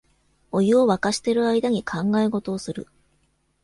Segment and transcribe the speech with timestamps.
[0.51, 2.87] お湯をわかしてる間に考え事をする